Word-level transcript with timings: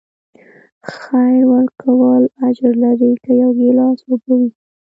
خیر 0.97 1.41
ورکول 1.53 2.23
اجر 2.47 2.71
لري، 2.83 3.11
که 3.23 3.31
یو 3.41 3.51
ګیلاس 3.59 3.99
اوبه 4.09 4.33
وي. 4.39 4.49